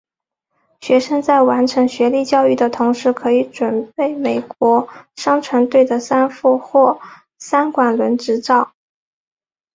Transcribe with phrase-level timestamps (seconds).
[0.79, 6.99] 学生在完成学历教育的同时可以准备美国商船队的三副或
[7.37, 8.71] 三管轮执照。